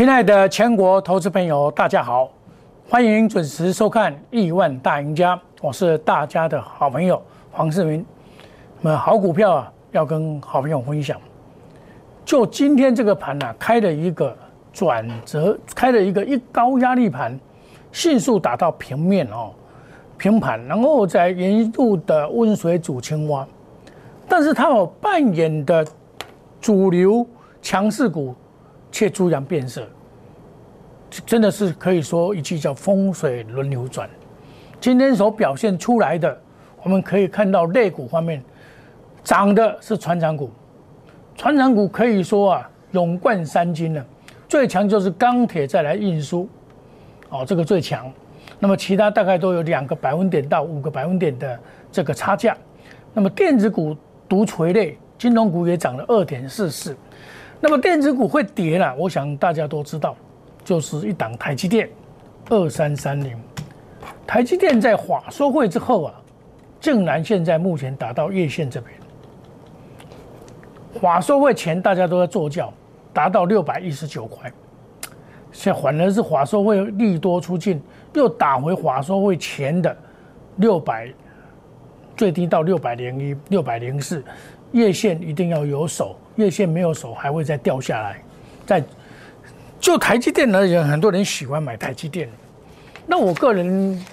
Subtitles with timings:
[0.00, 2.30] 亲爱的全国投资朋友，大家好，
[2.88, 7.22] 欢迎准时收看《亿万大赢家》，我是大家的好朋友
[7.52, 8.02] 黄世明。
[8.80, 11.20] 那么好股票啊，要跟好朋友分享。
[12.24, 14.34] 就今天这个盘呢，开了一个
[14.72, 17.38] 转折，开了一个一高压力盘，
[17.92, 19.50] 迅速打到平面哦，
[20.16, 23.46] 平盘，然后再沿路的温水煮青蛙。
[24.26, 25.86] 但是它有扮演的
[26.58, 27.26] 主流
[27.60, 28.34] 强势股。
[28.92, 29.86] 却突然变色，
[31.26, 34.08] 真的是可以说一句叫风水轮流转。
[34.80, 36.38] 今天所表现出来的，
[36.82, 38.42] 我们可以看到类股方面
[39.22, 40.50] 涨的是船长股，
[41.36, 44.04] 船长股可以说啊勇冠三金了。
[44.48, 46.48] 最强就是钢铁再来运输，
[47.28, 48.10] 哦，这个最强。
[48.58, 51.58] 那么其他大概都有两个百分点到五个百分点的
[51.92, 52.56] 这个差价。
[53.14, 53.96] 那么电子股
[54.28, 56.96] 独垂类，金融股也涨了二点四四。
[57.60, 60.16] 那么电子股会跌了，我想大家都知道，
[60.64, 61.88] 就是一档台积电，
[62.48, 63.36] 二三三零。
[64.26, 66.14] 台积电在华收会之后啊，
[66.80, 68.94] 竟然现在目前达到月线这边。
[71.00, 72.72] 华收会前大家都在做轿，
[73.12, 74.52] 达到六百一十九块，
[75.52, 77.82] 现反而是华收会利多出尽，
[78.14, 79.96] 又打回华收会前的
[80.56, 81.12] 六百，
[82.16, 84.22] 最低到六百零一、六百零四。
[84.72, 88.22] 月线一定要有手，月线没有手还会再掉下来。
[88.64, 88.80] 在
[89.80, 92.28] 就台积电而言，很多人喜欢买台积电。
[93.06, 94.04] 那我个人，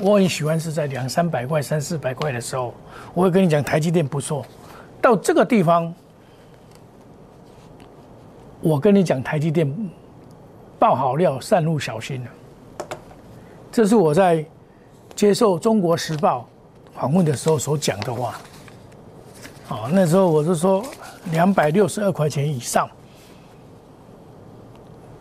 [0.00, 2.72] 我很喜欢是在两三百块、三四百块的时候，
[3.12, 4.46] 我会跟你讲台积电不错。
[5.02, 5.92] 到这个地方，
[8.60, 9.70] 我跟你讲台积电
[10.78, 12.30] 爆好料，散入小心了。
[13.72, 14.44] 这是我在
[15.14, 16.48] 接受《中国时报》。
[16.98, 18.40] 访问的时候所讲的话，
[19.68, 20.82] 哦，那时候我是说
[21.30, 22.88] 两百六十二块钱以上，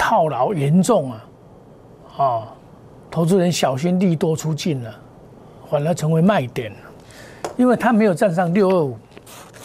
[0.07, 1.25] 套牢严重啊，
[2.15, 2.53] 啊，
[3.09, 4.95] 投资人小心利多出尽了，
[5.67, 6.71] 反而成为卖点，
[7.57, 8.99] 因为它没有站上六二五，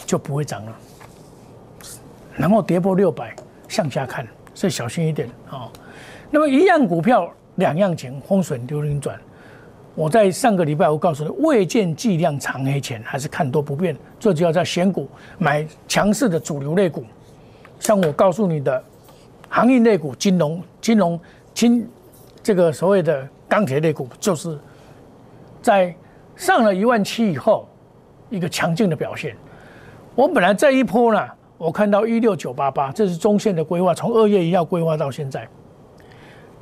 [0.03, 0.75] 就不会涨了，
[2.35, 3.35] 然后跌破六百
[3.67, 5.69] 向下看，所以小心一点啊。
[6.31, 9.15] 那么一样股票两样情，风水流零转。
[9.93, 13.95] 我在上个礼拜，我告诉你，未见计量长黑钱，还是看多不变。
[14.19, 17.05] 最主要在选股，买强势的主流类股，
[17.79, 18.83] 像我告诉你的
[19.51, 21.19] 行业类股、金融、金融、
[21.53, 21.87] 金
[22.41, 24.57] 这个所谓的钢铁类股，就是
[25.61, 25.93] 在
[26.35, 27.67] 上了一万七以后，
[28.29, 29.35] 一个强劲的表现。
[30.15, 35.47] 我本来这一波呢，我看到一六九八八，这是中线的规划，从二月一号规划到现在，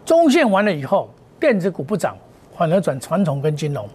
[0.04, 2.18] 中线完了以后，电子股不涨。
[2.58, 3.88] 反而转传统跟金融，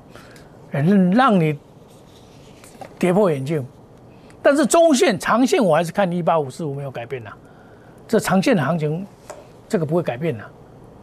[0.71, 1.55] 让让你
[2.99, 3.63] 跌破眼镜。
[4.43, 7.31] 但是中线、长线我还是看一八五四五没有改变呐。
[8.07, 9.07] 这长线的行情，
[9.69, 10.45] 这个不会改变的。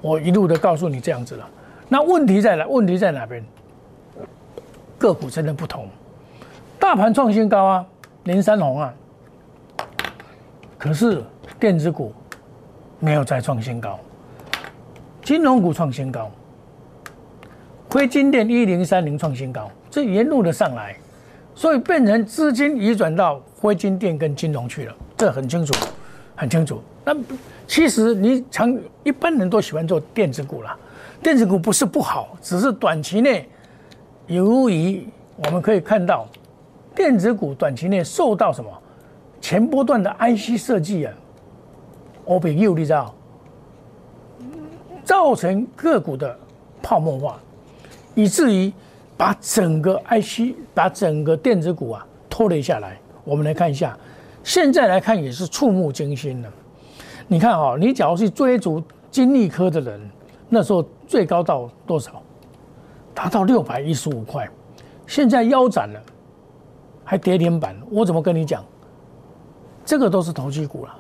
[0.02, 1.50] 我一路的告诉你这样子了。
[1.88, 2.66] 那问题在哪？
[2.66, 3.44] 问题在哪边？
[4.98, 5.88] 个股真的不同。
[6.80, 7.86] 大盘创新高啊，
[8.24, 8.94] 连三红啊。
[10.78, 11.24] 可是
[11.60, 12.14] 电子股
[13.00, 14.00] 没有再创新高，
[15.24, 16.32] 金融股创新高。
[17.90, 20.96] 辉金电一零三零创新高，这沿路的上来，
[21.54, 25.74] 所以变成资金移转到辉金电跟金融去了，这很清楚，
[26.36, 26.82] 很清楚。
[27.04, 27.16] 那
[27.68, 30.78] 其实你常一般人都喜欢做电子股了，
[31.22, 33.50] 电子股不是不好，只是短期内
[34.28, 35.08] 由于
[35.38, 36.28] 我们可以看到，
[36.96, 38.70] 电子股短期内受到什么
[39.40, 41.14] 前波段的 IC 设计啊，
[42.24, 43.16] 我比右你知道，
[45.04, 46.38] 造成个股的
[46.82, 47.40] 泡沫化。
[48.14, 48.72] 以至于
[49.16, 53.00] 把整个 IC、把整个电子股啊拖累下来。
[53.24, 53.98] 我们来看一下，
[54.44, 56.52] 现在来看也是触目惊心的。
[57.32, 60.12] 你看啊，你假如去追逐金利科的人，
[60.50, 62.22] 那时候最高到多少？
[63.14, 64.46] 达到六百一十五块，
[65.08, 66.02] 现在腰斩了，
[67.06, 67.74] 还跌停板。
[67.90, 68.62] 我怎么跟你讲？
[69.86, 70.94] 这个都是投机股了，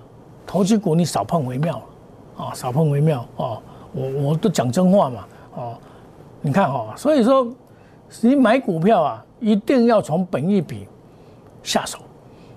[0.47, 1.81] 投机股你少碰为妙
[2.37, 3.59] 啊，少碰为妙啊。
[3.91, 5.77] 我我都讲真话嘛，哦。
[6.39, 7.45] 你看哈，所以说
[8.21, 10.87] 你买股票啊，一定要从本一比
[11.61, 11.99] 下手。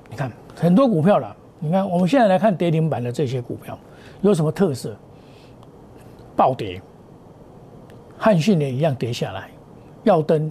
[0.08, 3.78] 你看很多股票了，你看我们现在来看跌停板的这些股票
[4.22, 4.94] 有什么特色？
[6.36, 6.80] 暴跌，
[8.18, 9.50] 汉讯也一样跌下来，
[10.02, 10.50] 耀登、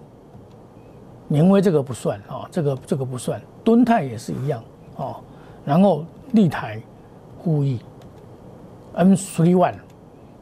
[1.27, 4.63] 明威这个不算啊，这个这个不算，敦泰也是一样
[4.95, 5.17] 哦。
[5.65, 6.81] 然后立台、
[7.43, 7.79] 富益、
[8.93, 9.75] M three one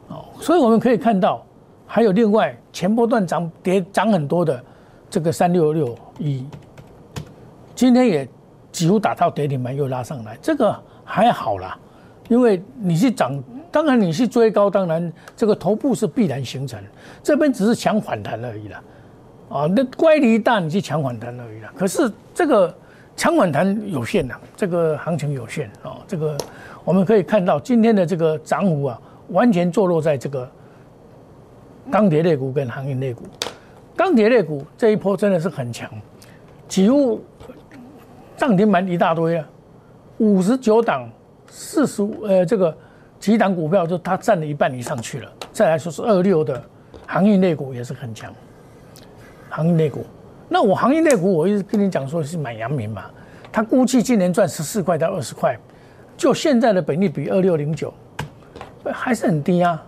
[0.08, 1.44] 哦，所以我们可以看到。
[1.84, 4.64] 还有另外前波段涨跌涨很多的
[5.10, 6.46] 这个三六六一，
[7.74, 8.26] 今天也
[8.72, 10.74] 几乎打到跌停板又拉上来，这个
[11.04, 11.78] 还好啦，
[12.28, 13.38] 因为你去涨，
[13.70, 16.82] 当然你去追高，当然这个头部是必然形成，
[17.22, 18.82] 这边只是抢反弹而已啦。
[19.50, 21.70] 啊，那乖离大，你去抢反弹而已啦。
[21.76, 22.74] 可是这个
[23.14, 25.98] 抢反弹有限呐，这个行情有限啊。
[26.08, 26.36] 这个
[26.82, 28.98] 我们可以看到今天的这个涨幅啊，
[29.28, 30.50] 完全坐落在这个
[31.90, 33.24] 钢铁类股跟航运类股。
[33.94, 35.90] 钢铁类股这一波真的是很强，
[36.66, 37.22] 几乎
[38.42, 39.48] 涨停板一大堆啊，
[40.18, 41.08] 五十九档，
[41.46, 42.76] 四十五呃这个
[43.20, 45.32] 几档股票就它占了一半以上去了。
[45.52, 46.60] 再来说是二六的
[47.06, 48.34] 航运类股也是很强。
[49.48, 50.04] 行业类股，
[50.48, 53.04] 那我行业类股，我一直跟你讲说是买阳明嘛，
[53.52, 55.56] 他估计今年赚十四块到二十块，
[56.16, 57.94] 就现在的本利比二六零九，
[58.92, 59.80] 还是很低啊。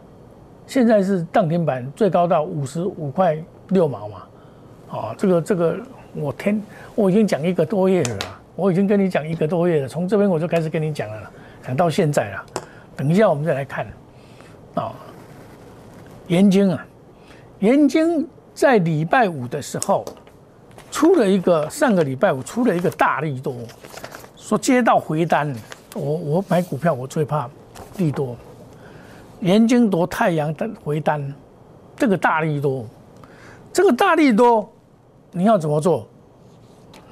[0.65, 3.37] 现在是当天板最高到五十五块
[3.71, 4.23] 六毛嘛，
[4.93, 5.77] 啊，这个这个
[6.15, 6.62] 我天，
[6.95, 8.19] 我已经讲一个多月了，
[8.56, 11.31] 我已经跟你讲一个多月了，从这边我就开始跟你讲了，
[11.67, 12.45] 讲到现在了。
[12.97, 13.87] 等一下我们再来看，
[14.75, 14.93] 啊，
[16.29, 16.87] 盐津啊，
[17.61, 18.29] 盐津。
[18.55, 20.05] 在礼拜五的时候，
[20.89, 23.53] 出了一个上个礼拜五出了一个大利多，
[24.37, 25.53] 说接到回单，
[25.93, 27.50] 我我买股票我最怕
[27.97, 28.37] 利多，
[29.41, 31.35] 盐津夺太阳的回单，
[31.97, 32.87] 这个大利多，
[33.73, 34.73] 这个大利多
[35.33, 36.07] 你要怎么做？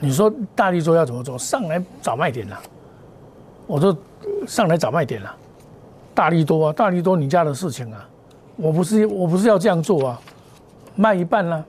[0.03, 1.39] 你说大力多要怎么做？
[1.39, 2.61] 上来找卖点了，
[3.69, 3.97] 我说
[4.49, 5.33] 上来找卖点了，
[6.13, 8.05] 大力多啊，大力多你家的事情啊，
[8.57, 10.21] 我不是我不是要这样做啊。
[10.97, 11.65] 卖一半啦，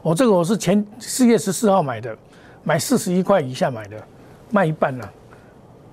[0.00, 2.16] 我这个我是前四月十四号买的，
[2.64, 4.02] 买四十一块以下买的，
[4.50, 5.12] 卖一半了，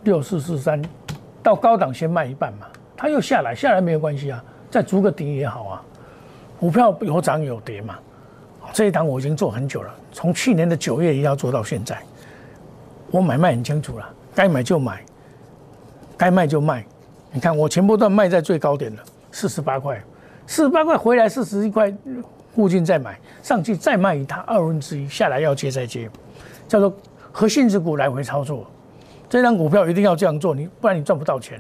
[0.06, 0.81] 六四四三，
[1.44, 4.42] 到高档先卖一半嘛，它又下来，下来没有关系啊，
[4.72, 5.83] 再租个顶也好啊，
[6.57, 8.00] 股票有涨有跌嘛，
[8.75, 11.98] 这一档我已经做很久了，从去年的九月一要做到现在，
[13.10, 14.06] 我买卖很清楚了，
[14.36, 15.01] 该买就买，
[16.18, 16.86] 该卖就卖，
[17.31, 19.01] 你看我前波段卖在最高点了，
[19.31, 20.04] 四十八块，
[20.45, 21.89] 四十八块回来四十一块。
[22.54, 26.10] 附近再买上去再卖一趟二分之一下来要接再接，
[26.68, 26.94] 叫做
[27.31, 28.66] 核心之股来回操作，
[29.30, 31.60] 这张股票一定要这样做，你不然你赚不到钱，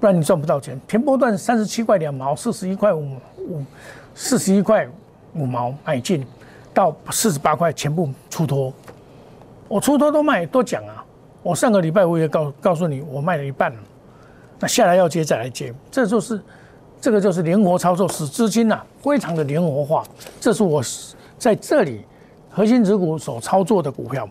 [0.00, 0.80] 不然你赚不到钱。
[0.88, 3.64] 前波段三十七块两毛，四十一块五五，
[4.16, 4.88] 四十一块
[5.34, 6.26] 五毛买进，
[6.72, 8.72] 到四十八块全部出脱，
[9.68, 11.04] 我出脱都卖都讲啊，
[11.42, 13.78] 我上个礼拜我也告告诉你我卖了一半了，
[14.58, 16.40] 那下来要接再来接，这就是。
[17.02, 20.04] 这个就是灵活操作，使资金呐非常的灵活化。
[20.38, 20.82] 这是我
[21.38, 22.04] 在这里
[22.50, 24.28] 核心持股所操作的股票，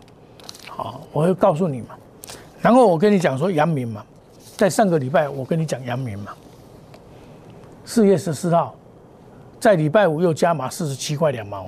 [0.68, 1.96] 好，我会告诉你嘛。
[2.62, 4.06] 然后我跟你讲说阳明嘛，
[4.56, 6.32] 在上个礼拜我跟你讲阳明嘛，
[7.86, 8.76] 四月十四号，
[9.60, 11.68] 在礼拜五又加码四十七块两毛，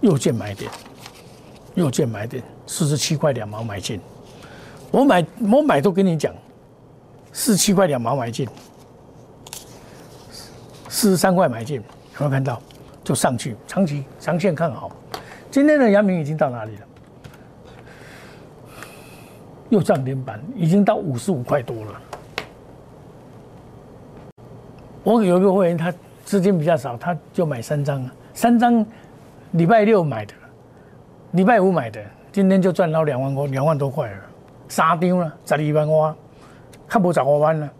[0.00, 0.70] 又见买点，
[1.74, 4.00] 又见买点，四十七块两毛买进。
[4.90, 6.34] 我买我买都跟你讲，
[7.32, 8.48] 四十七块两毛买进。
[10.88, 12.60] 四十三块买进，有没有看到？
[13.04, 14.90] 就上去，长期长线看好。
[15.50, 16.86] 今天的阳明已经到哪里了？
[19.68, 22.00] 又涨停板，已经到五十五块多了。
[25.02, 25.92] 我有一个会员，他
[26.24, 28.84] 资金比较少，他就买三张，三张
[29.52, 30.32] 礼拜六买的，
[31.32, 32.00] 礼拜五买的，
[32.32, 34.16] 今天就赚到两万多，两万多块了。
[34.68, 36.14] 三张了，十二万块，
[36.88, 37.70] 看不十五万了，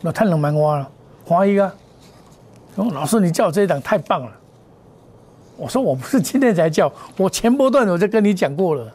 [0.00, 0.90] 那赚两万块了，
[1.26, 1.74] 欢喜啊！
[2.76, 4.32] 老师，你叫我这一档太棒了。
[5.56, 8.92] 我说我不是今天才叫，我前波段我就跟你讲过了。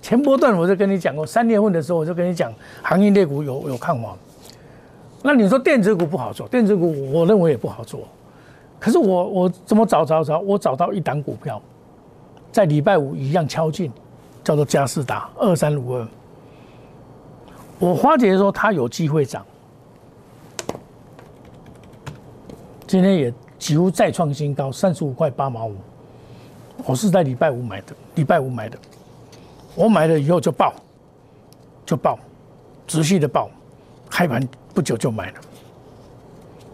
[0.00, 4.16] 前波段我就跟你讲过，三月份的时候我就跟你讲，行业类股有有看法。
[5.22, 8.00] 那你说电子股不好做，电子股我认为也不好做。
[8.78, 10.38] 可是我我怎么找找找？
[10.38, 11.60] 我找到一档股票，
[12.52, 13.90] 在礼拜五一样敲进，
[14.44, 16.08] 叫做嘉士达二三五二。
[17.80, 19.44] 我花姐说它有机会涨。
[22.86, 25.74] 今天也几乎再创新高，三十五块八毛五。
[26.86, 28.78] 我是在礼拜五买的，礼拜五买的。
[29.74, 30.72] 我买了以后就爆，
[31.84, 32.18] 就爆，
[32.86, 33.50] 直系的爆，
[34.10, 35.40] 开盘不久就买了，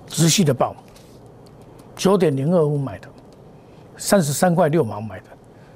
[0.06, 0.74] 直系的报。
[1.96, 3.08] 九点零二五买的，
[3.96, 5.26] 三十三块六毛买的，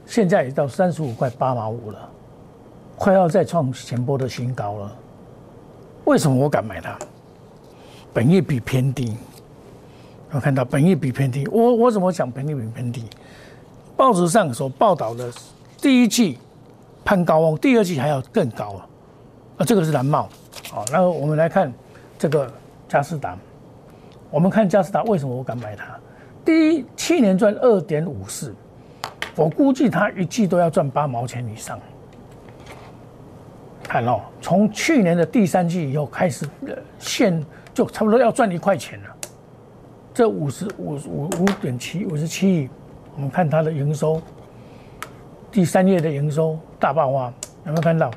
[0.07, 2.11] 现在也到三十五块八毛五了，
[2.97, 4.97] 快要再创前波的新高了。
[6.05, 6.99] 为什么我敢买它？
[8.13, 9.17] 本业比偏低。
[10.31, 13.05] 我看到本益比偏低，我我怎么讲本益比偏低？
[13.97, 15.33] 报纸上所报道的
[15.81, 16.39] 第一季
[17.05, 18.87] 攀高哦，第二季还要更高啊！
[19.59, 20.29] 啊，这个是蓝帽。
[20.71, 21.73] 好，然后我们来看
[22.19, 22.53] 这个
[22.89, 23.37] 嘉士达。
[24.31, 25.85] 我们看嘉士达为什么我敢买它？
[26.45, 28.55] 第一，去年赚二点五四，
[29.35, 31.79] 我估计它一季都要赚八毛钱以上。
[33.83, 36.47] 看哦，从去年的第三季以后开始，
[36.99, 39.17] 现就差不多要赚一块钱了。
[40.13, 42.71] 这五十五五五点七五十七亿，
[43.15, 44.21] 我们看它的营收，
[45.51, 47.33] 第三页的营收大爆发，
[47.65, 48.11] 有没有看到？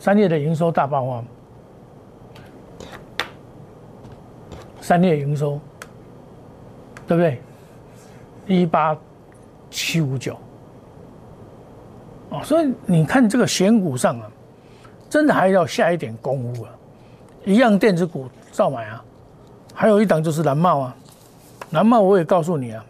[0.00, 1.24] 三页的营收大爆发，
[4.82, 5.58] 三月营收，
[7.06, 7.40] 对不对？
[8.46, 8.94] 一八
[9.70, 10.36] 七五九，
[12.28, 14.28] 哦，所以你看这个选股上啊。
[15.08, 16.70] 真的还要下一点功夫啊！
[17.44, 19.04] 一样电子股照买啊，
[19.74, 20.96] 还有一档就是蓝茂啊，
[21.72, 22.82] 蓝茂我也告诉你啊，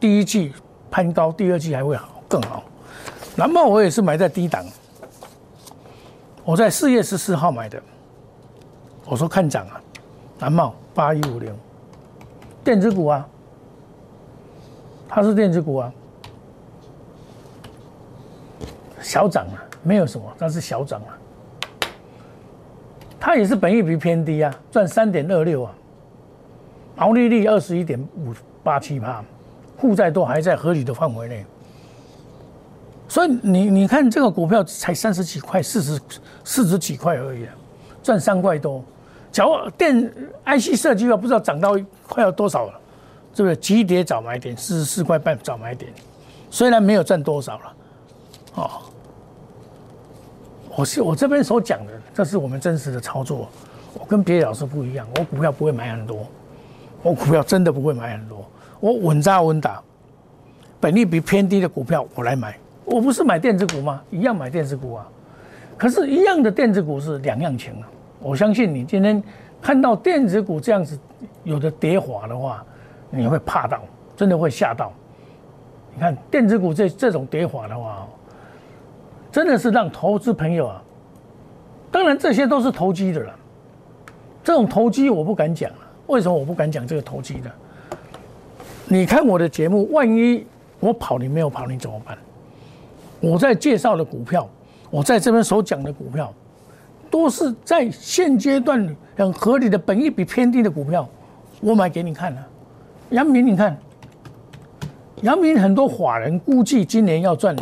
[0.00, 0.50] 第一季
[0.90, 2.64] 攀高，第二季还会好更好。
[3.36, 4.64] 蓝茂我也是买在低档，
[6.42, 7.78] 我在四月十四号买的，
[9.04, 9.78] 我说看涨啊，
[10.38, 11.54] 蓝茂八一五零，
[12.62, 13.28] 电子股啊，
[15.08, 15.92] 它是电子股啊，
[19.00, 21.18] 小涨啊，没有什么，但是小涨啊。
[23.18, 25.72] 它也是本益比偏低啊，赚三点二六啊，
[26.96, 29.24] 毛利率二十一点五八七帕，
[29.78, 31.46] 负债都还在合理的范围内，
[33.08, 36.00] 所以你你看这个股票才三十几块，四十
[36.44, 37.54] 四十几块而已啊，
[38.02, 38.84] 赚三块多。
[39.32, 40.12] 假如电
[40.44, 41.74] IC 设计要不知道涨到
[42.06, 42.78] 快要多少了，
[43.34, 43.56] 是不是？
[43.56, 45.90] 急跌早买点，四十四块半早买点，
[46.50, 47.74] 虽然没有赚多少了，
[48.56, 48.70] 哦。
[50.76, 53.48] 我是我这边所讲的，这是我们真实的操作。
[53.94, 56.26] 我跟别的老师不一样，我股票不会买很多，
[57.02, 58.44] 我股票真的不会买很多，
[58.80, 59.82] 我稳扎稳打，
[60.80, 62.56] 本利比偏低的股票我来买。
[62.84, 64.02] 我不是买电子股吗？
[64.10, 65.06] 一样买电子股啊。
[65.76, 67.88] 可是，一样的电子股是两样情啊。
[68.22, 69.22] 我相信你今天
[69.60, 70.98] 看到电子股这样子
[71.44, 72.64] 有的跌滑的话，
[73.10, 73.80] 你会怕到，
[74.16, 74.92] 真的会吓到。
[75.94, 78.06] 你看电子股这这种跌滑的话。
[79.30, 80.82] 真的是让投资朋友啊，
[81.90, 83.34] 当然这些都是投机的了。
[84.44, 87.50] 这种投机我不敢讲了，为什么我不敢讲这个投机的？
[88.84, 90.46] 你看我的节目，万一
[90.80, 92.18] 我跑你没有跑，你怎么办？
[93.20, 94.46] 我在介绍的股票，
[94.90, 96.30] 我在这边所讲的股票，
[97.12, 101.06] 都是在现阶段很合理的本益比偏低的股票，
[101.60, 102.48] 我买给你看了。
[103.10, 103.76] 杨明，你看，
[105.20, 107.54] 杨明很多法人估计今年要赚。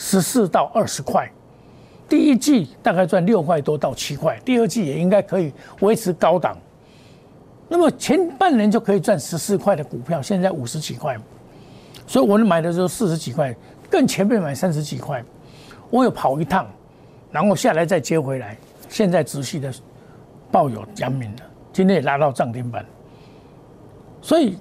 [0.00, 1.28] 十四到二十块，
[2.08, 6.56] 第一季大概赚六块多到七块，第二季也应该可以维持高档。
[7.68, 11.16] 那么前半年就可以赚十四块的股票，现在五十几块，
[12.06, 13.52] 所以我买的时候四十几块，
[13.90, 15.20] 更前面买三十几块，
[15.90, 16.64] 我有跑一趟，
[17.32, 18.56] 然后下来再接回来，
[18.88, 19.72] 现在仔细的
[20.50, 21.42] 抱有阳明了，
[21.72, 22.84] 今天也拉到涨停板，
[24.22, 24.58] 所以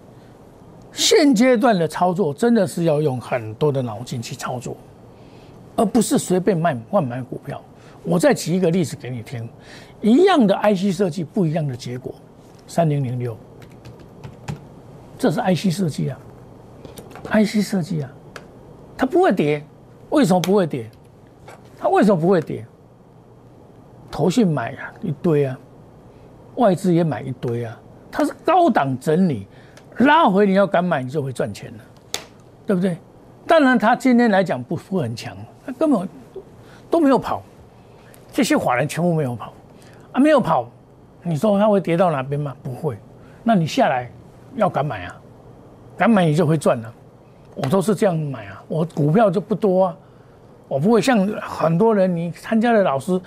[0.91, 4.75] 现阶段的操作真的是要用很多的脑筋去操作。
[5.79, 7.61] 而不是随便卖乱买股票。
[8.03, 9.47] 我再举一个例子给你听，
[10.01, 12.15] 一样的 IC 设计，不一样的结果。
[12.65, 13.37] 三零零六，
[15.19, 16.19] 这是 IC 设计啊
[17.31, 18.11] ，IC 设计啊，
[18.97, 19.63] 它不会跌，
[20.09, 20.89] 为什么不会跌？
[21.77, 22.65] 它为什么不会跌？
[24.17, 25.55] 投信买啊一堆啊，
[26.55, 27.79] 外资也买一堆啊，
[28.11, 29.45] 它是高档整理，
[29.97, 31.83] 拉回你要敢买，你就会赚钱了，
[32.65, 32.97] 对不对？
[33.45, 35.37] 当然，它今天来讲不不很强。
[35.63, 36.09] 他根本
[36.89, 37.43] 都没有跑，
[38.31, 39.53] 这些华人全部没有跑
[40.13, 40.67] 啊，没有跑，
[41.21, 42.55] 你说他会跌到哪边吗？
[42.63, 42.97] 不会，
[43.43, 44.11] 那你下来
[44.55, 45.15] 要敢买啊，
[45.95, 46.91] 敢买你就会赚了。
[47.53, 49.97] 我都是这样买啊，我股票就不多啊，
[50.67, 53.21] 我不会像很多人，你参加的老师，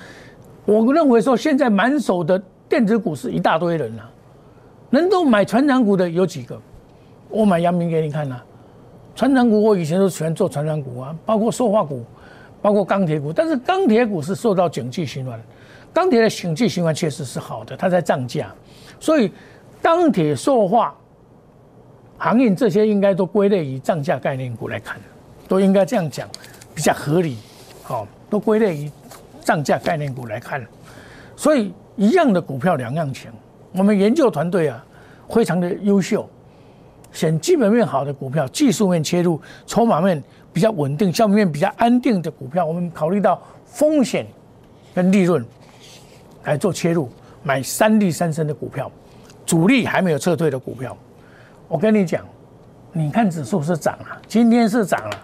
[0.64, 4.11] 我认为说现在满手的电子股是一大堆人啊，
[4.90, 6.61] 能够买船长股的有几个？
[7.29, 8.40] 我买阳明给你看呐，
[9.14, 12.05] 船长股我以前都喜欢做船长股啊，包括塑化股。
[12.62, 15.40] 包括钢铁股，但是钢铁股是受到景气循环，
[15.95, 18.55] 钢铁的景气循环确实是好的，它在涨价，
[18.99, 19.33] 所以
[19.81, 20.95] 钢铁、塑化、
[22.19, 25.00] 航运这些应该都归类于涨价概念股来看，
[25.49, 26.29] 都应该这样讲，
[26.75, 27.38] 比较合理，
[27.83, 28.90] 好，都归类于
[29.50, 30.64] 涨价概念股来看，
[31.35, 33.28] 所以一样的股票两样情，
[33.73, 34.85] 我们研究团队啊
[35.28, 36.28] 非常的优秀，
[37.11, 40.23] 选基本面好的股票，技术面切入，筹码面。
[40.52, 44.26] 比较稳定、消费面比较安定的股票，我们考虑到风险
[44.92, 45.47] 跟利润
[46.42, 47.09] 来做切入，
[47.45, 48.90] 买三利三升的股票，
[49.47, 50.97] 主力还没有撤退的股票。
[51.69, 52.25] 我跟你讲，
[52.92, 55.16] 你看指数是涨了，今天是涨了，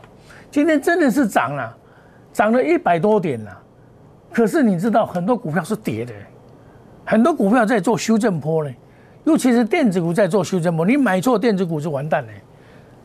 [0.49, 1.77] 今天真的是涨了，
[2.33, 3.63] 涨了一百多点了。
[4.37, 6.13] 可是你知道，很多股票是跌的，
[7.07, 8.71] 很多股票在做修正坡呢，
[9.25, 12.29] 尤其是电子股在做修正坡，你买错电子股就完蛋了。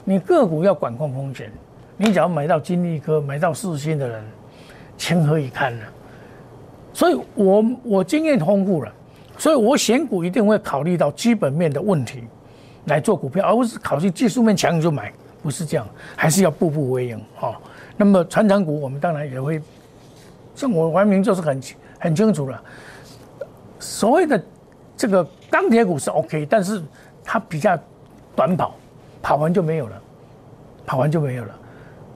[0.03, 1.49] 你个股要管控风险。
[1.95, 4.21] 你只要买到金利科、买到四星的人，
[4.97, 5.85] 情何以堪呢？
[6.91, 8.91] 所以我我经验丰富了，
[9.37, 12.25] 所以我选股一定会考虑到基本面的问题
[12.87, 17.57] 来做股票，而不是考虑技术面强就买，不是这样，还是要步步为营哈。
[17.95, 19.61] 那么传承股我们当然也会，
[20.55, 21.61] 像我完明就是很
[21.99, 22.61] 很清楚了，
[23.79, 24.43] 所谓的
[24.95, 26.81] 这个钢铁股是 OK，但是
[27.23, 27.77] 它比较
[28.35, 28.75] 短跑，
[29.21, 30.01] 跑完就没有了，
[30.85, 31.55] 跑完就没有了。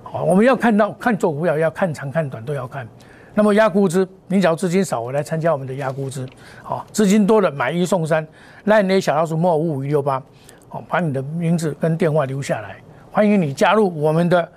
[0.03, 2.87] 好，我们要看到看做股票要看长看短都要看。
[3.33, 6.25] 那么压估值，你只要资金少，我来参加我们的压估值。
[6.63, 8.25] 好，资金多的买一送三，
[8.63, 10.21] 来那小老鼠莫五五一六八，
[10.69, 12.77] 好，把你的名字跟电话留下来，
[13.11, 14.49] 欢迎你加入我们的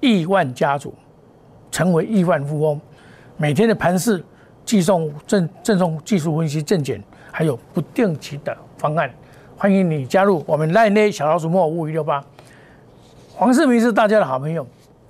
[0.00, 0.92] 亿万家族，
[1.70, 2.80] 成为亿万富翁。
[3.36, 4.24] 每天的盘市
[4.64, 9.10] 寄送赠赠送技术分析证件，还有不定期的方案，
[9.56, 12.24] 欢迎你加入我们赖内小老鼠莫五五一六八。
[13.34, 14.66] 黄世明是大家的好朋友，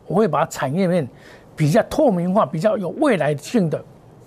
[0.06, 1.06] 我会把产业面。
[1.59, 3.83] 比较透明化、比较有未来性的，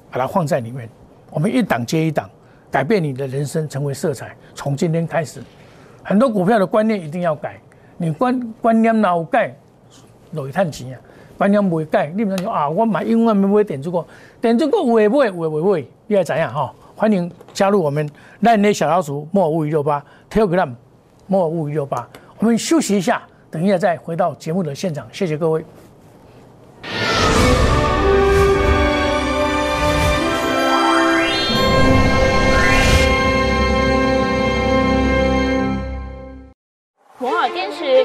[0.09, 0.89] 把它放在里面。
[1.29, 2.27] 我们一档接一档，
[2.71, 4.35] 改变你的人生，成为色彩。
[4.55, 5.39] 从今天开始，
[6.01, 7.59] 很多股票的观念一定要改。
[7.97, 9.55] 你观观念哪有改，
[10.31, 10.97] 落去赚钱啊！
[11.39, 14.05] 反正袂改，你唔能说啊，我买永远没买点这个，
[14.41, 16.69] 点这个会会会会买，你要怎样哈？
[16.97, 18.07] 欢迎加入我们
[18.41, 20.69] 烂内小老鼠莫五一六八 Telegram
[21.27, 22.05] 莫五一六八。
[22.39, 25.07] 我们休息一下，等一下再回到节目的现场。
[25.13, 25.63] 谢谢各位。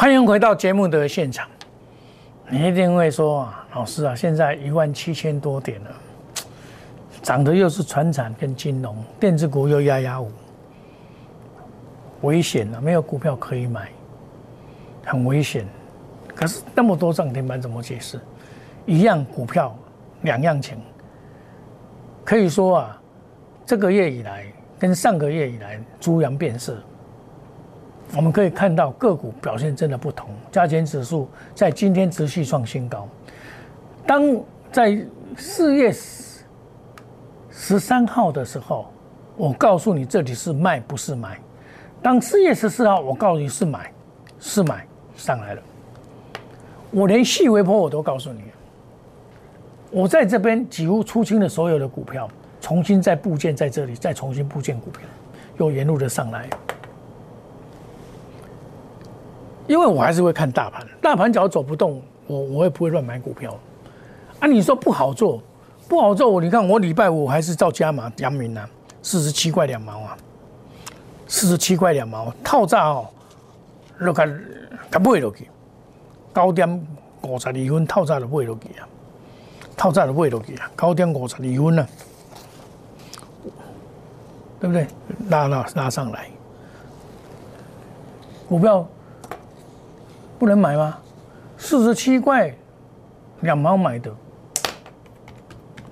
[0.00, 1.48] 欢迎回到节目的现场。
[2.48, 5.90] 你一定会说啊，老师啊，现在一万七千多点了，
[7.20, 10.30] 涨的又是船产跟金融，电子股又压压五，
[12.20, 13.88] 危险了，没有股票可以买，
[15.04, 15.66] 很危险。
[16.32, 18.20] 可是那么多涨停板怎么解释？
[18.86, 19.76] 一样股票
[20.22, 20.80] 两样情，
[22.24, 23.02] 可以说啊，
[23.66, 24.46] 这个月以来
[24.78, 26.78] 跟上个月以来猪羊变色。
[28.16, 33.06] 我们可以看到个股表现真的不同，加权指数在今天持续创新高。
[34.06, 34.22] 当
[34.72, 34.98] 在
[35.36, 35.92] 四月
[37.50, 38.90] 十三号的时候，
[39.36, 41.36] 我告诉你这里是卖不是买；
[42.02, 43.92] 当四月十四号，我告诉你是买
[44.40, 45.62] 是买上来了。
[46.90, 48.40] 我连细微波我都告诉你，
[49.90, 52.26] 我在这边几乎出清了所有的股票，
[52.60, 55.02] 重新再部件在这里，再重新部件股票，
[55.58, 56.48] 又沿路的上来。
[59.68, 63.54] 因为我还是会看大盘，大盘只要走不动，我我也不会乱买股票。
[64.40, 65.42] 啊，你说不好做，
[65.86, 68.68] 不好做，我你看我礼拜五还是照加码阳明啊，
[69.02, 70.16] 四十七块两毛啊，
[71.26, 73.06] 四十七块两毛套炸哦，
[73.98, 74.26] 落个
[74.90, 75.48] 它买落去，
[76.34, 76.86] 九点
[77.20, 78.88] 五十二分套炸就买落去啊，
[79.76, 81.86] 套炸就买落去啊，九点五十二分啊，
[84.60, 84.86] 对不对？
[85.28, 86.30] 拉拉拉上来，
[88.48, 88.88] 股票。
[90.38, 90.96] 不能买吗？
[91.56, 92.54] 四十七块
[93.40, 94.14] 两毛买的，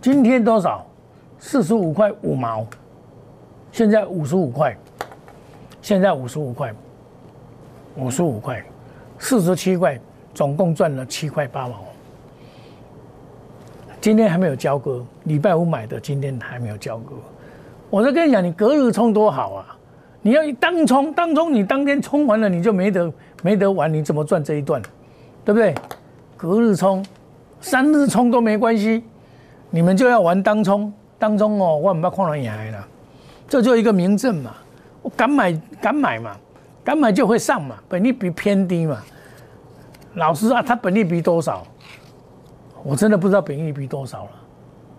[0.00, 0.86] 今天多少？
[1.38, 2.64] 四十五块五毛，
[3.72, 4.76] 现在五十五块，
[5.82, 6.72] 现在五十五块，
[7.96, 8.64] 五十五块，
[9.18, 10.00] 四十七块，
[10.32, 11.84] 总共赚了七块八毛。
[14.00, 17.16] 今天还没有交割，礼拜五买的，今天还没有交割。
[17.90, 19.75] 我在跟你讲，你隔日冲多好啊！
[20.26, 23.12] 你要一当冲，当冲你当天冲完了，你就没得。
[23.44, 24.82] 没得玩，你怎么赚这一段？
[25.44, 25.72] 对不对？
[26.36, 27.06] 隔日冲、
[27.60, 29.04] 三日冲都没关系，
[29.70, 30.92] 你们就要玩当冲。
[31.16, 32.88] 当冲哦，我唔要看到赢了，
[33.46, 34.52] 这就一个明证嘛。
[35.00, 36.36] 我敢买，敢买嘛，
[36.82, 37.76] 敢买就会上嘛。
[37.88, 39.00] 本利比偏低嘛。
[40.14, 41.64] 老师啊，他本利比多少？
[42.82, 44.30] 我真的不知道本利比多少了。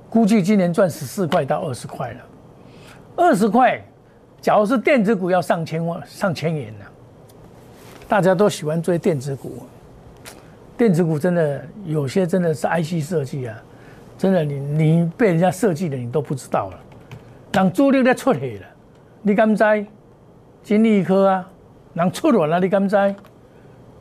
[0.09, 2.19] 估计今年赚十四块到二十块了。
[3.17, 3.83] 二十块，
[4.41, 6.85] 假如是电子股要上千万、上千元呢？
[8.07, 9.63] 大家都喜欢追电子股，
[10.77, 13.61] 电子股真的有些真的是 IC 设计啊，
[14.17, 16.79] 真的你你被人家设计的你都不知道了，
[17.51, 18.65] 人主力在出血了，
[19.21, 19.85] 你敢知？
[20.63, 21.49] 金利科啊，
[21.93, 22.95] 人出乱了，你敢知？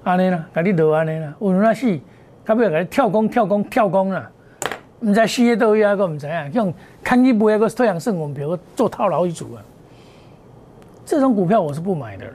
[0.05, 1.99] 安尼啦，甲你落安尼啦，有那死，
[2.45, 4.31] 到尾甲你跳工跳工跳工啦，
[5.01, 6.73] 毋知死喺倒位啊，个毋知影，用
[7.03, 9.59] 看一买个退阳圣股票做套牢一族啊，
[11.07, 12.35] 这种股票我是不买的了。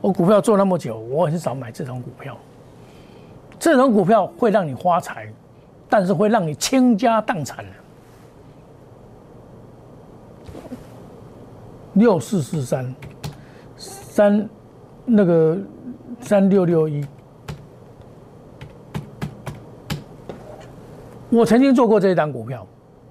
[0.00, 2.36] 我股票做那么久，我很少买这种股票。
[3.58, 5.30] 这种股票会让你发财，
[5.88, 7.70] 但是会让你倾家荡产的
[11.92, 12.94] 六四四三
[13.76, 14.48] 三
[15.04, 15.56] 那个
[16.20, 17.06] 三六六一，
[21.28, 22.66] 我曾经做过这一档股票，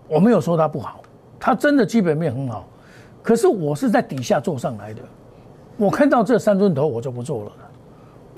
[0.08, 0.99] 我没有说它不好，
[1.39, 2.67] 它真的基本面很好，
[3.23, 5.01] 可是我是在底下做上来的。
[5.77, 7.51] 我看到这三尊头，我就不做了，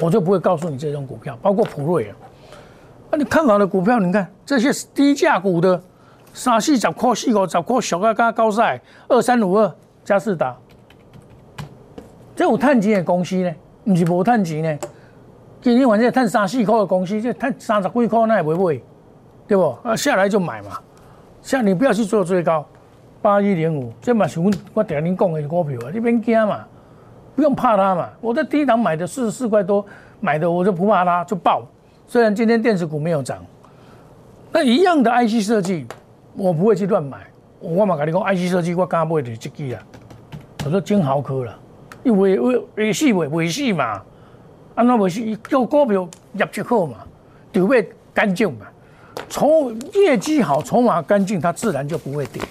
[0.02, 2.16] 我就不会告诉你这种股票，包括普瑞啊。
[3.12, 5.82] 那你看好的股票，你看这些低价股的，
[6.34, 10.56] 三四十块、四五十块，小个加高赛二三五二加士达，
[12.36, 13.54] 这有赚钱的公司呢，
[13.86, 14.80] 不是无赚钱呢。
[15.62, 18.84] 今天晚上赚三四块的公司，这赚三十几块，那也不会，
[19.48, 19.78] 对不？
[19.84, 20.80] 啊，下来就买嘛。
[21.42, 22.66] 像你不要去做最高，
[23.24, 26.66] 八一零五，这嘛是我我顶您讲的股票啊，你别惊嘛。
[27.36, 29.84] 不用怕它嘛，我在低档买的四十四块多
[30.20, 31.66] 买的，我就不怕它就爆。
[32.06, 33.44] 虽然今天电子股没有涨，
[34.52, 35.88] 那一样的 IC 设计，
[36.36, 37.18] 我不会去乱买。
[37.60, 39.82] 我嘛跟你讲，IC 设计我刚买的这支啊，
[40.66, 41.58] 我说金豪科了，
[42.04, 44.04] 因为为为死未未死嘛，
[44.76, 46.98] 安怎未死叫股票业绩好嘛，
[47.52, 48.68] 就会干净嘛。
[49.28, 52.42] 筹业绩好，筹码干净，它自然就不会跌。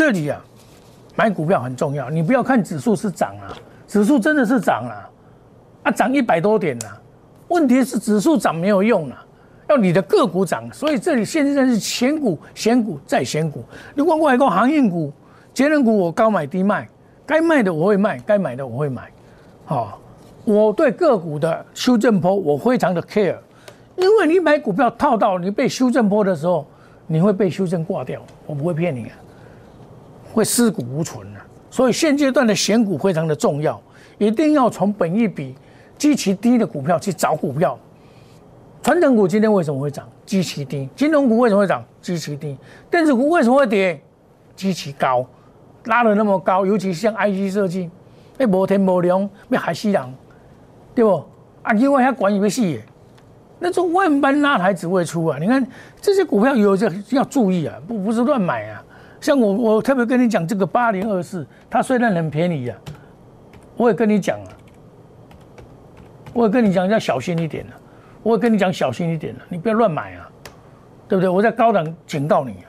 [0.00, 0.42] 这里啊，
[1.14, 3.52] 买股票很重要，你不要看指数是涨啊。
[3.86, 5.10] 指数真的是涨了，
[5.82, 7.00] 啊，涨一百多点了。
[7.48, 9.22] 问题是指数涨没有用啊，
[9.68, 10.66] 要你的个股涨。
[10.72, 13.62] 所以这里现在是选股、选股再选股。
[13.94, 15.12] 你问我一个航运股、
[15.52, 16.88] 节能股，我高买低卖，
[17.26, 19.10] 该卖的我会卖，该买的我会买。
[19.66, 20.00] 好，
[20.46, 23.36] 我对个股的修正波我非常的 care，
[23.96, 26.66] 因为你买股票套到你被修正波的时候，
[27.06, 28.22] 你会被修正挂掉。
[28.46, 29.12] 我不会骗你啊，
[30.32, 31.46] 会尸骨无存啊。
[31.70, 33.80] 所以现阶段的选股非常的重要，
[34.18, 35.54] 一定要从本益比
[35.96, 37.78] 极其低的股票去找股票。
[38.82, 40.08] 传统股今天为什么会涨？
[40.24, 40.88] 极其低。
[40.96, 41.84] 金融股为什么会涨？
[42.00, 42.56] 极其低。
[42.90, 44.00] 电子股为什么会跌？
[44.56, 45.24] 极其高，
[45.84, 47.90] 拉了那么高，尤其像 IC 设计，
[48.36, 50.14] 那无天无量，要害死人，
[50.94, 51.24] 对不？
[51.62, 52.80] 啊，因为遐管要死的，
[53.58, 55.38] 那种万般拉抬只会出啊！
[55.38, 55.64] 你看
[56.00, 58.82] 这些股票有些要注意啊，不不是乱买啊。
[59.20, 62.76] 像我，我特别跟你讲这个八零二四，它虽然很便宜呀，
[63.76, 64.48] 我也跟你讲啊，
[66.32, 67.72] 我也跟你讲要小心一点了，
[68.22, 70.30] 我也跟你讲小心一点了，你不要乱买啊，
[71.06, 71.28] 对不对？
[71.28, 72.66] 我在高档警告你啊，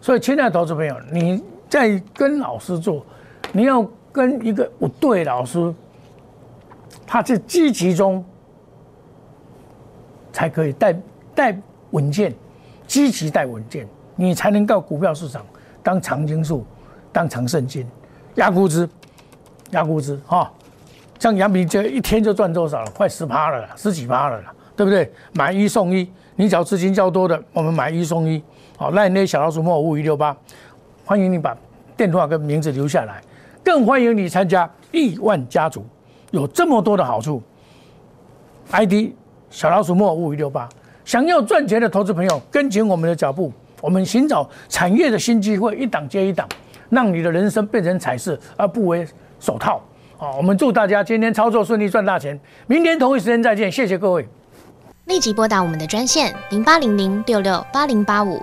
[0.00, 3.04] 所以亲爱的投资朋友，你在跟老师做，
[3.52, 5.74] 你要跟一个不对老师，
[7.06, 8.22] 他是积极中
[10.32, 11.00] 才可以带
[11.34, 11.58] 带
[11.92, 12.34] 稳健，
[12.86, 15.42] 积极带稳健，你才能够股票市场。
[15.88, 16.66] 当长青树，
[17.10, 17.88] 当长圣经，
[18.34, 18.86] 压估值，
[19.70, 20.52] 压估值哈。
[21.18, 22.90] 像杨明这一天就赚多少了？
[22.90, 24.38] 快十趴了，十几趴了，
[24.76, 25.10] 对不对？
[25.32, 28.42] 买一送一，你只要资金较多的，我们买一送一。
[28.76, 30.36] 好，那那小老鼠莫五一六八，
[31.06, 31.56] 欢迎你把
[31.96, 33.22] 电话跟名字留下来，
[33.64, 35.82] 更欢迎你参加亿万家族，
[36.32, 37.42] 有这么多的好处。
[38.72, 39.14] ID
[39.48, 40.68] 小老鼠莫五一六八，
[41.06, 43.50] 想要赚钱的投资朋友，跟紧我们的脚步。
[43.80, 46.48] 我们寻找产业的新机会，一档接一档，
[46.90, 49.06] 让你的人生变成彩色，而不为
[49.38, 49.80] 手套。
[50.16, 52.38] 好，我们祝大家今天操作顺利，赚大钱。
[52.66, 54.28] 明天同一时间再见，谢谢各位。
[55.04, 58.42] 立即拨打我们的专线零八零零六六八零八五